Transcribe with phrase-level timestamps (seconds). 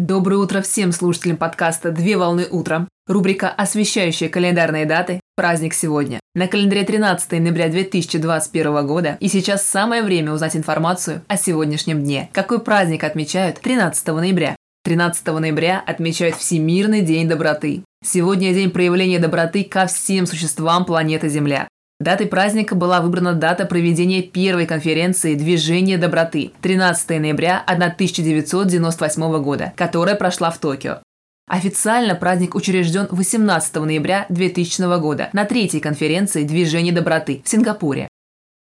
[0.00, 2.88] Доброе утро всем слушателям подкаста «Две волны утром».
[3.06, 5.20] Рубрика, освещающая календарные даты.
[5.36, 6.20] Праздник сегодня.
[6.34, 9.18] На календаре 13 ноября 2021 года.
[9.20, 12.30] И сейчас самое время узнать информацию о сегодняшнем дне.
[12.32, 14.56] Какой праздник отмечают 13 ноября?
[14.84, 17.84] 13 ноября отмечают Всемирный день доброты.
[18.02, 21.68] Сегодня день проявления доброты ко всем существам планеты Земля.
[22.00, 30.14] Датой праздника была выбрана дата проведения первой конференции «Движение доброты» 13 ноября 1998 года, которая
[30.14, 31.02] прошла в Токио.
[31.46, 38.08] Официально праздник учрежден 18 ноября 2000 года на третьей конференции «Движение доброты» в Сингапуре.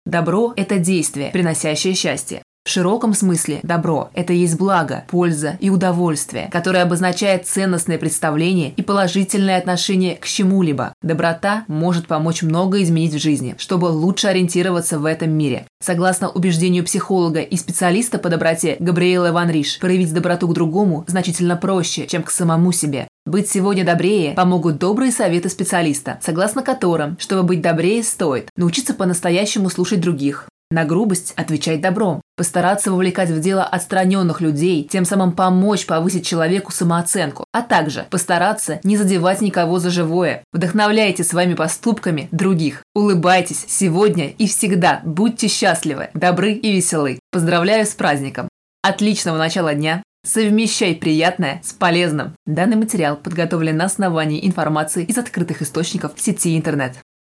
[0.04, 2.42] Добро– это действие, приносящее счастье.
[2.64, 8.80] В широком смысле добро– это есть благо, польза и удовольствие, которое обозначает ценностное представление и
[8.80, 10.94] положительное отношение к чему-либо.
[11.02, 15.66] Доброта может помочь много изменить в жизни, чтобы лучше ориентироваться в этом мире.
[15.82, 21.56] Согласно убеждению психолога и специалиста по доброте Габриэла Ван Риш, проявить доброту к другому значительно
[21.56, 23.08] проще, чем к самому себе.
[23.26, 29.68] Быть сегодня добрее помогут добрые советы специалиста, согласно которым, чтобы быть добрее, стоит научиться по-настоящему
[29.68, 32.20] слушать других, на грубость отвечать добром.
[32.36, 37.44] Постараться вовлекать в дело отстраненных людей, тем самым помочь повысить человеку самооценку.
[37.52, 40.42] А также постараться не задевать никого за живое.
[40.52, 42.82] Вдохновляйте своими поступками других.
[42.94, 45.00] Улыбайтесь сегодня и всегда.
[45.04, 47.20] Будьте счастливы, добры и веселы.
[47.30, 48.48] Поздравляю с праздником.
[48.82, 50.02] Отличного начала дня.
[50.26, 52.34] Совмещай приятное с полезным.
[52.46, 56.96] Данный материал подготовлен на основании информации из открытых источников сети интернет.